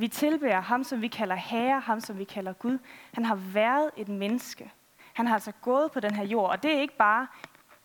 [0.00, 2.78] vi tilbærer ham, som vi kalder Herre, ham, som vi kalder Gud.
[3.14, 4.72] Han har været et menneske.
[5.12, 7.26] Han har altså gået på den her jord, og det er ikke bare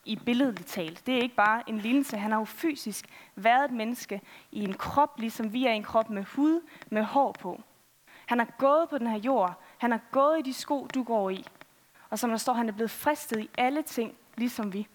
[0.06, 1.06] i billedligt talt.
[1.06, 2.18] Det er ikke bare en lignelse.
[2.18, 6.10] Han har jo fysisk været et menneske i en krop, ligesom vi er en krop
[6.10, 7.62] med hud, med hår på.
[8.26, 9.62] Han har gået på den her jord.
[9.78, 11.46] Han har gået i de sko, du går i.
[12.10, 14.88] Og som der står, han er blevet fristet i alle ting, ligesom vi.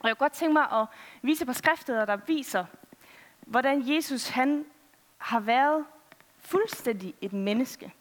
[0.00, 0.86] Og jeg kunne godt tænke mig at
[1.22, 2.64] vise på skriftet, der viser,
[3.40, 4.64] hvordan Jesus han
[5.18, 5.84] har været
[6.44, 7.92] fuldstændig et menneske.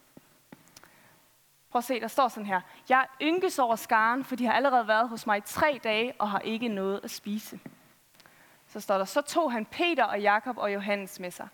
[1.70, 2.62] Prøv at se, der står sådan her.
[2.90, 6.30] Jeg ynkes over skaren, for de har allerede været hos mig i tre dage og
[6.30, 7.60] har ikke noget at spise.
[8.68, 11.48] Så står der, så tog han Peter og Jakob og Johannes med sig.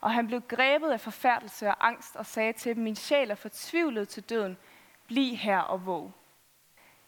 [0.00, 3.34] Og han blev grebet af forfærdelse og angst og sagde til dem, min sjæl er
[3.34, 4.56] fortvivlet til døden.
[5.06, 6.12] Bliv her og våg.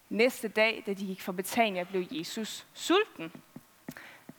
[0.08, 3.32] Næste dag, da de gik fra Betania, blev Jesus sulten.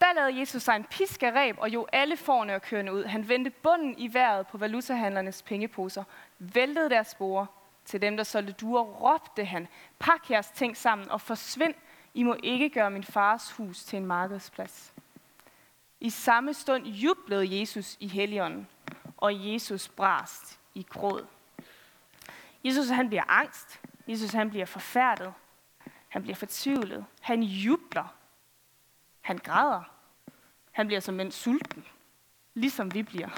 [0.01, 3.03] Der lavede Jesus sig en piskereb og jo alle forne og kørende ud.
[3.03, 6.03] Han vendte bunden i vejret på valutahandlernes pengeposer,
[6.39, 7.47] væltede deres spore.
[7.85, 9.67] Til dem, der solgte duer, råbte han,
[9.99, 11.73] pak jeres ting sammen og forsvind.
[12.13, 14.93] I må ikke gøre min fars hus til en markedsplads.
[15.99, 18.67] I samme stund jublede Jesus i helligånden,
[19.17, 21.25] og Jesus brast i gråd.
[22.63, 23.81] Jesus han bliver angst.
[24.07, 25.33] Jesus han bliver forfærdet.
[26.07, 27.05] Han bliver fortvivlet.
[27.21, 28.16] Han jubler
[29.27, 29.83] han græder.
[30.71, 31.85] Han bliver som en sulten,
[32.53, 33.29] ligesom vi bliver.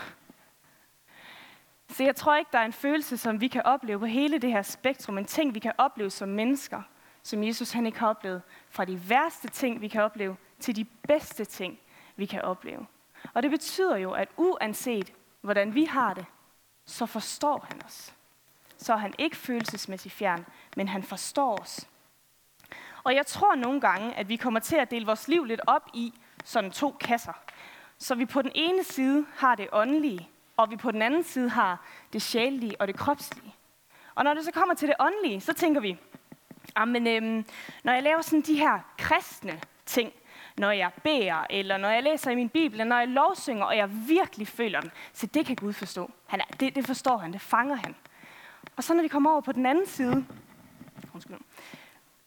[1.90, 4.52] Så jeg tror ikke, der er en følelse, som vi kan opleve på hele det
[4.52, 6.82] her spektrum, en ting, vi kan opleve som mennesker,
[7.24, 8.42] som Jesus han ikke har oplevet.
[8.70, 11.80] Fra de værste ting, vi kan opleve, til de bedste ting,
[12.16, 12.88] vi kan opleve.
[13.34, 16.26] Og det betyder jo, at uanset hvordan vi har det,
[16.86, 18.14] så forstår han os.
[18.78, 20.46] Så er han ikke følelsesmæssigt fjern,
[20.78, 21.89] men han forstår os.
[23.04, 25.90] Og jeg tror nogle gange, at vi kommer til at dele vores liv lidt op
[25.94, 27.34] i sådan to kasser.
[27.98, 31.50] Så vi på den ene side har det åndelige, og vi på den anden side
[31.50, 31.82] har
[32.14, 33.56] det sjælelige og det kropslige.
[34.16, 35.98] Og når det så kommer til det åndelige, så tænker vi,
[36.88, 37.46] men øhm,
[37.84, 40.14] når jeg laver sådan de her kristne ting,
[40.58, 43.90] når jeg beder, eller når jeg læser i min bibel, når jeg lovsynger, og jeg
[44.08, 46.12] virkelig føler den, så det kan Gud forstå.
[46.28, 47.96] Han er, det, det forstår han, det fanger han.
[48.76, 50.26] Og så når vi kommer over på den anden side,
[51.14, 51.38] undskyld,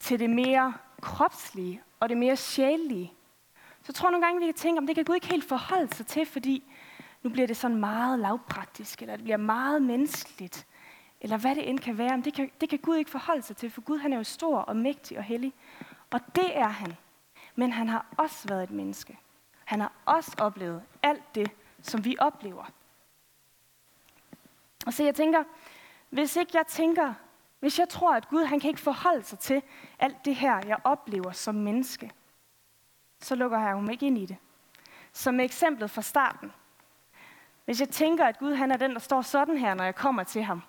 [0.02, 3.12] til det mere kropslige og det mere sjælige,
[3.82, 5.94] så tror jeg nogle gange, vi kan tænke, om det kan Gud ikke helt forholde
[5.94, 6.72] sig til, fordi
[7.22, 10.66] nu bliver det sådan meget lavpraktisk, eller det bliver meget menneskeligt,
[11.20, 12.10] eller hvad det end kan være.
[12.10, 14.24] Men det kan, det kan Gud ikke forholde sig til, for Gud han er jo
[14.24, 15.52] stor og mægtig og hellig.
[16.10, 16.96] Og det er han.
[17.54, 19.18] Men han har også været et menneske.
[19.64, 21.50] Han har også oplevet alt det,
[21.82, 22.64] som vi oplever.
[24.86, 25.44] Og så jeg tænker,
[26.10, 27.14] hvis ikke jeg tænker,
[27.62, 29.62] hvis jeg tror, at Gud han kan ikke forholde sig til
[29.98, 32.10] alt det her, jeg oplever som menneske,
[33.20, 34.36] så lukker jeg ham ikke ind i det.
[35.12, 36.52] Som med eksemplet fra starten.
[37.64, 40.24] Hvis jeg tænker, at Gud han er den, der står sådan her, når jeg kommer
[40.24, 40.62] til ham,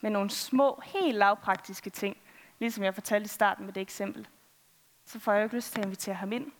[0.00, 2.16] med nogle små, helt lavpraktiske ting,
[2.58, 4.28] ligesom jeg fortalte i starten med det eksempel,
[5.04, 6.52] så får jeg ikke lyst til at invitere ham ind.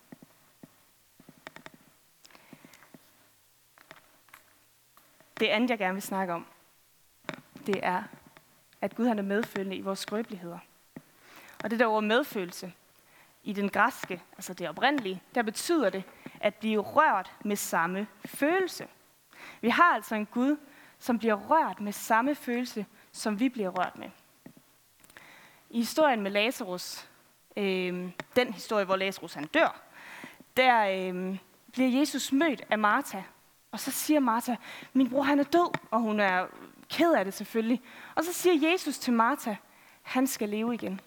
[5.41, 6.47] Det andet, jeg gerne vil snakke om,
[7.67, 8.03] det er,
[8.83, 10.59] at Gud han er medfølende i vores skrøbeligheder.
[11.65, 12.73] Og det der ord medfølelse,
[13.45, 16.05] i den græske, altså det oprindelige, der betyder det
[16.41, 18.87] at blive rørt med samme følelse.
[19.61, 20.57] Vi har altså en Gud,
[20.99, 24.11] som bliver rørt med samme følelse, som vi bliver rørt med.
[25.71, 27.09] I historien med Lazarus,
[27.57, 29.83] øh, den historie, hvor Lazarus han dør,
[30.57, 31.39] der øh,
[31.73, 33.23] bliver Jesus mødt af Martha.
[33.71, 34.55] Og så siger Martha,
[34.93, 36.47] min bror han er død, og hun er
[36.93, 37.83] ked af det selvfølgelig.
[38.15, 39.55] Og så siger Jesus til Martha,
[40.03, 41.01] han skal leve igen.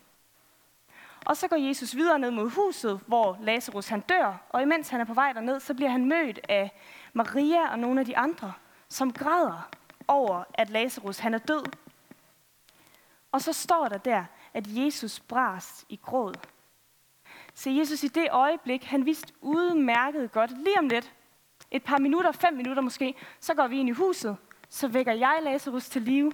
[1.26, 5.02] Og så går Jesus videre ned mod huset, hvor Lazarus han dør, og imens han
[5.02, 6.72] er på vej derned, så bliver han mødt af
[7.14, 8.54] Maria og nogle af de andre,
[8.90, 9.70] som græder
[10.08, 11.64] over, at Lazarus han er død.
[13.32, 16.34] Og så står der der, at Jesus brast i gråd.
[17.54, 21.14] Så Jesus i det øjeblik, han vidste udmærket godt, lige om lidt,
[21.72, 24.38] et par minutter, fem minutter måske, så går vi ind i huset,
[24.76, 26.32] så vækker jeg Lazarus til live,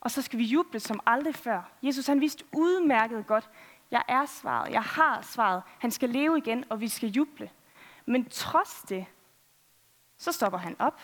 [0.00, 1.70] og så skal vi juble som aldrig før.
[1.82, 3.50] Jesus han vidste udmærket godt,
[3.90, 7.50] jeg er svaret, jeg har svaret, han skal leve igen, og vi skal juble.
[8.06, 9.06] Men trods det,
[10.18, 11.00] så stopper han op.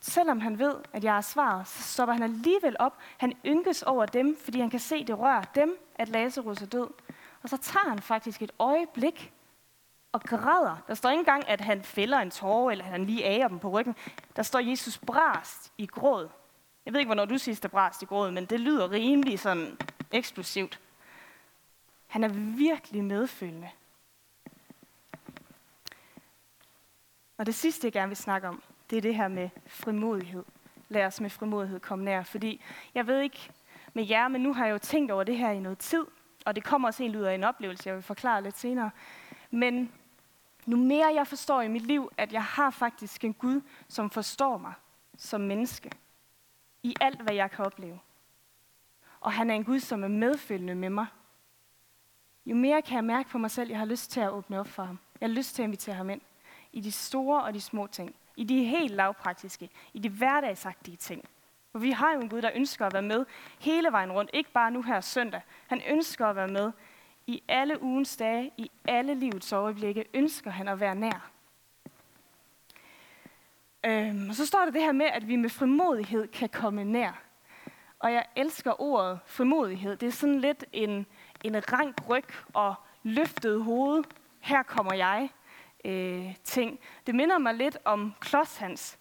[0.00, 2.98] Selvom han ved, at jeg er svaret, så stopper han alligevel op.
[3.18, 6.90] Han ynkes over dem, fordi han kan se, det rører dem, at Lazarus er død.
[7.42, 9.32] Og så tager han faktisk et øjeblik
[10.12, 10.76] og græder.
[10.86, 13.58] Der står ikke engang, at han fælder en tårer, eller at han lige ager dem
[13.58, 13.96] på ryggen.
[14.36, 16.28] Der står Jesus brast i gråd.
[16.86, 19.78] Jeg ved ikke, hvornår du sidst er brast i gråd, men det lyder rimelig sådan
[20.12, 20.80] eksplosivt.
[22.06, 23.70] Han er virkelig medfølende.
[27.38, 30.44] Og det sidste, jeg gerne vil snakke om, det er det her med frimodighed.
[30.88, 32.22] Lad os med frimodighed komme nær.
[32.22, 33.50] Fordi jeg ved ikke
[33.94, 36.04] med jer, men nu har jeg jo tænkt over det her i noget tid.
[36.46, 38.90] Og det kommer også helt ud af en oplevelse, jeg vil forklare lidt senere.
[39.50, 39.92] Men
[40.66, 44.58] nu mere jeg forstår i mit liv, at jeg har faktisk en Gud, som forstår
[44.58, 44.72] mig
[45.18, 45.90] som menneske.
[46.82, 48.00] I alt, hvad jeg kan opleve.
[49.20, 51.06] Og han er en Gud, som er medfølgende med mig.
[52.46, 54.68] Jo mere kan jeg mærke på mig selv, jeg har lyst til at åbne op
[54.68, 54.98] for ham.
[55.20, 56.20] Jeg har lyst til at invitere ham ind.
[56.72, 58.14] I de store og de små ting.
[58.36, 59.70] I de helt lavpraktiske.
[59.94, 61.24] I de hverdagsagtige ting.
[61.72, 63.26] For vi har jo en Gud, der ønsker at være med
[63.58, 64.30] hele vejen rundt.
[64.34, 65.40] Ikke bare nu her søndag.
[65.66, 66.72] Han ønsker at være med
[67.28, 71.30] i alle ugens dage, i alle livets øjeblikke, ønsker han at være nær.
[73.86, 77.22] Øhm, og så står der det her med, at vi med frimodighed kan komme nær.
[77.98, 79.96] Og jeg elsker ordet frimodighed.
[79.96, 81.06] Det er sådan lidt en,
[81.44, 84.04] en rank ryg og løftet hoved.
[84.40, 85.30] Her kommer jeg.
[85.84, 86.80] Øh, ting.
[87.06, 88.98] Det minder mig lidt om Klodshans.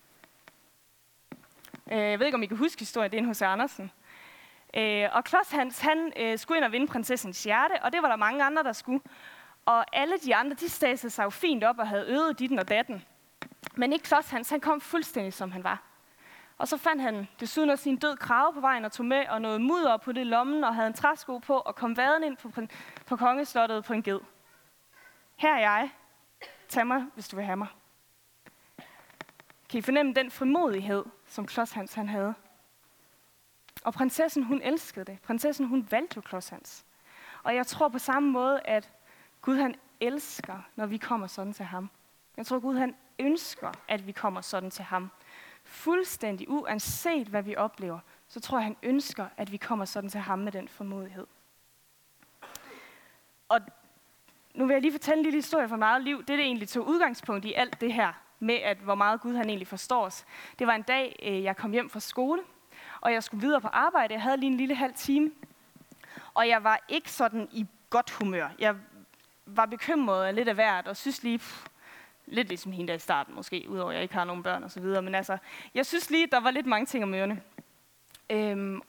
[1.91, 3.91] Øh, jeg ved ikke, om I kan huske historien, det er en hos Andersen.
[4.77, 8.07] Øh, og Klods Hans, han øh, skulle ind og vinde prinsessens hjerte, og det var
[8.07, 9.01] der mange andre, der skulle.
[9.65, 12.69] Og alle de andre, de stasede sig jo fint op og havde øvet ditten og
[12.69, 13.05] datten.
[13.75, 15.83] Men ikke Klods Hans, han kom fuldstændig som han var.
[16.57, 19.41] Og så fandt han desuden også sin død krave på vejen og tog med, og
[19.41, 22.51] noget mudder på det lommen, og havde en træsko på, og kom vaden ind på,
[23.05, 24.19] på kongeslottet på en ged.
[25.35, 25.89] Her er jeg.
[26.69, 27.67] Tag mig, hvis du vil have mig.
[29.69, 32.33] Kan I fornemme den frimodighed, som Klods Hans han havde?
[33.83, 35.19] Og prinsessen, hun elskede det.
[35.19, 36.85] Prinsessen, hun valgte jo Klods Hans.
[37.43, 38.91] Og jeg tror på samme måde, at
[39.41, 41.89] Gud han elsker, når vi kommer sådan til ham.
[42.37, 45.11] Jeg tror, Gud han ønsker, at vi kommer sådan til ham.
[45.63, 50.19] Fuldstændig uanset hvad vi oplever, så tror jeg, han ønsker, at vi kommer sådan til
[50.19, 51.27] ham med den formodighed.
[53.49, 53.59] Og
[54.53, 56.19] nu vil jeg lige fortælle en lille historie fra mit eget liv.
[56.19, 59.49] Det, det egentlig tog udgangspunkt i alt det her, med at hvor meget Gud han
[59.49, 60.25] egentlig forstår os.
[60.59, 62.41] Det var en dag, øh, jeg kom hjem fra skole,
[63.01, 64.13] og jeg skulle videre på arbejde.
[64.13, 65.31] Jeg havde lige en lille halv time,
[66.33, 68.49] og jeg var ikke sådan i godt humør.
[68.59, 68.75] Jeg
[69.45, 71.67] var bekymret og lidt af hvert, og synes lige, pff,
[72.25, 74.71] lidt ligesom hende der i starten måske, udover at jeg ikke har nogen børn og
[74.71, 75.01] så videre.
[75.01, 75.37] Men altså,
[75.73, 77.41] jeg synes lige, der var lidt mange ting om ørerne.
[78.29, 78.81] Øhm,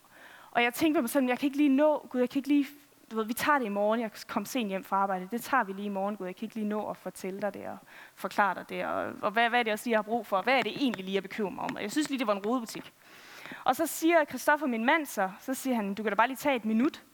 [0.50, 2.48] og jeg tænkte på mig selv, jeg kan ikke lige nå, Gud, jeg kan ikke
[2.48, 2.66] lige,
[3.10, 5.64] du ved, vi tager det i morgen, jeg kom sent hjem fra arbejde, det tager
[5.64, 7.78] vi lige i morgen, Gud, jeg kan ikke lige nå at fortælle dig det og
[8.14, 10.42] forklare dig det, og, og hvad, hvad er det også lige, jeg har brug for,
[10.42, 12.32] hvad er det egentlig lige, jeg bekymrer mig om, og jeg synes lige, det var
[12.34, 12.92] en rodebutik.
[13.64, 16.36] Og så siger Kristoffer min mand, så, så siger han, du kan da bare lige
[16.36, 17.04] tage et minut.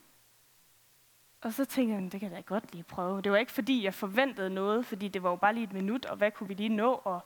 [1.41, 3.23] Og så tænkte jeg, det kan jeg da godt lige prøve.
[3.23, 6.05] Det var ikke fordi, jeg forventede noget, fordi det var jo bare lige et minut,
[6.05, 7.21] og hvad kunne vi lige nå, og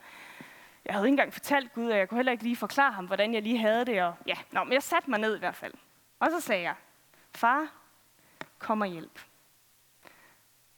[0.84, 3.34] jeg havde ikke engang fortalt Gud, og jeg kunne heller ikke lige forklare ham, hvordan
[3.34, 4.02] jeg lige havde det.
[4.02, 5.74] Og ja, nå, men jeg satte mig ned i hvert fald.
[6.18, 6.74] Og så sagde jeg,
[7.34, 7.72] far,
[8.59, 9.20] kom og hjælp.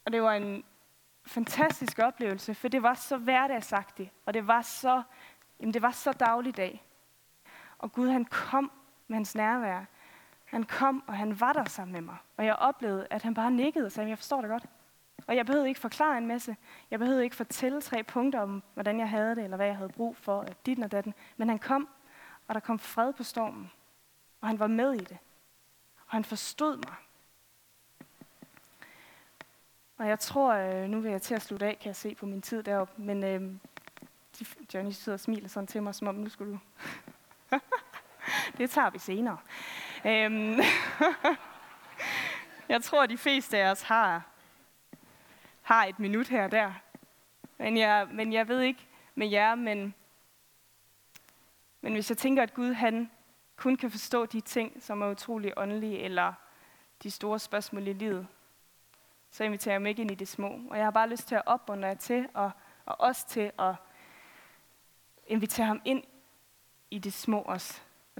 [0.04, 0.64] Og det var en
[1.26, 5.02] fantastisk oplevelse, for det var så hverdagsagtigt, og det var så,
[5.60, 6.84] jamen det var så dagligdag.
[7.80, 8.72] Og Gud han kom
[9.08, 9.84] med hans nærvær.
[10.44, 12.16] Han kom, og han var der sammen med mig.
[12.36, 14.66] Og jeg oplevede, at han bare nikkede og sagde, jeg forstår det godt.
[15.26, 16.56] Og jeg behøvede ikke forklare en masse.
[16.90, 19.88] Jeg behøvede ikke fortælle tre punkter om, hvordan jeg havde det, eller hvad jeg havde
[19.88, 21.14] brug for, dit og datten.
[21.36, 21.88] Men han kom,
[22.48, 23.70] og der kom fred på stormen.
[24.40, 25.18] Og han var med i det.
[26.06, 26.94] Og han forstod mig.
[29.98, 32.26] Og jeg tror, øh, nu vil jeg til at slutte af, kan jeg se på
[32.26, 33.02] min tid deroppe.
[33.02, 33.54] Men øh,
[34.74, 36.58] Johnny sidder og smiler sådan til mig, som om nu skulle du
[38.58, 39.38] det tager vi senere.
[40.06, 40.60] Øhm,
[42.68, 44.22] jeg tror, de fleste af os har,
[45.62, 46.72] har et minut her og der.
[47.58, 49.94] Men jeg, men jeg ved ikke med jer, men,
[51.80, 53.10] men hvis jeg tænker, at Gud han
[53.56, 56.32] kun kan forstå de ting, som er utrolig åndelige, eller
[57.02, 58.26] de store spørgsmål i livet,
[59.30, 60.60] så inviterer jeg mig ikke ind i det små.
[60.70, 62.50] Og jeg har bare lyst til at opmuntre jer til, og,
[62.86, 63.74] og også til at
[65.26, 66.04] invitere ham ind
[66.90, 67.42] i det små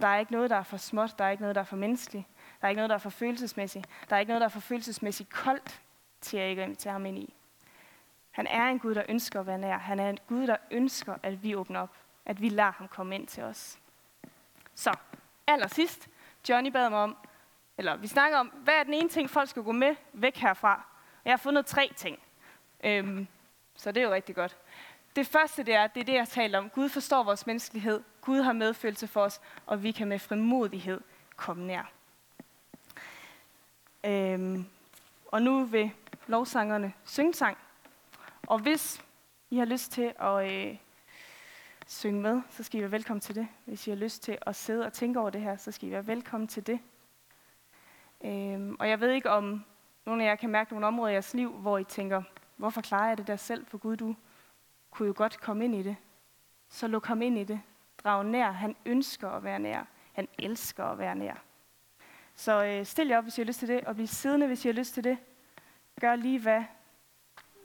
[0.00, 1.18] for Der er ikke noget, der er for småt.
[1.18, 2.26] Der er ikke noget, der er for menneskeligt.
[2.60, 3.86] Der er ikke noget, der er for følelsesmæssigt.
[4.10, 5.80] Der er ikke noget, der er for følelsesmæssigt koldt
[6.20, 7.34] til at ikke invitere ham ind i.
[8.30, 9.78] Han er en Gud, der ønsker at være nær.
[9.78, 11.96] Han er en Gud, der ønsker, at vi åbner op.
[12.26, 13.78] At vi lader ham komme ind til os.
[14.74, 14.94] Så,
[15.46, 16.08] allersidst,
[16.48, 17.16] Johnny bad mig om,
[17.78, 20.84] eller vi snakker om, hvad er den ene ting, folk skal gå med væk herfra?
[21.24, 22.18] Jeg har fundet tre ting.
[22.84, 23.26] Øhm,
[23.76, 24.56] så det er jo rigtig godt.
[25.16, 26.70] Det første det er, det er det, jeg taler om.
[26.70, 28.02] Gud forstår vores menneskelighed.
[28.20, 31.00] Gud har medfølelse for os, og vi kan med frimodighed
[31.36, 31.92] komme nær.
[34.04, 34.66] Øhm,
[35.26, 35.90] og nu vil
[36.26, 37.58] lovsangerne synge sang.
[38.46, 39.04] Og hvis
[39.50, 40.76] I har lyst til at øh,
[41.86, 43.48] synge med, så skal I være velkommen til det.
[43.64, 45.92] Hvis I har lyst til at sidde og tænke over det her, så skal I
[45.92, 46.80] være velkommen til det.
[48.24, 49.64] Øhm, og jeg ved ikke, om
[50.06, 52.22] nogle af jer kan mærke nogle områder i jeres liv, hvor I tænker,
[52.56, 53.66] hvorfor klarer jeg det der selv?
[53.66, 54.16] For Gud, du
[54.90, 55.96] kunne jo godt komme ind i det.
[56.68, 57.60] Så luk ham ind i det
[58.04, 58.50] drage nær.
[58.50, 59.84] Han ønsker at være nær.
[60.12, 61.34] Han elsker at være nær.
[62.34, 64.64] Så øh, stil jer op, hvis I har lyst til det, og bliv siddende, hvis
[64.64, 65.18] I har lyst til det.
[66.00, 66.62] Gør lige, hvad,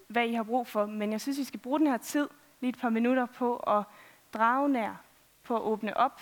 [0.08, 0.86] hvad I har brug for.
[0.86, 2.30] Men jeg synes, vi skal bruge den her tid,
[2.60, 3.84] lige et par minutter, på at
[4.34, 5.02] drage nær,
[5.44, 6.22] på at åbne op.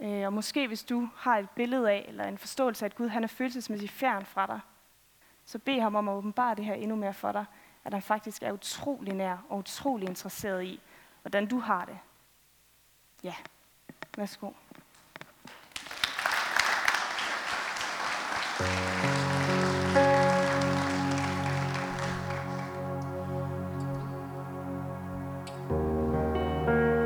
[0.00, 3.08] Øh, og måske hvis du har et billede af, eller en forståelse af, at Gud
[3.08, 4.60] han er følelsesmæssigt fjern fra dig,
[5.44, 7.44] så bed ham om at åbenbare det her endnu mere for dig,
[7.84, 10.80] at han faktisk er utrolig nær og utrolig interesseret i,
[11.22, 11.98] hvordan du har det.
[13.24, 13.34] Ja,
[14.16, 14.52] værsgo.
[18.56, 18.93] thank you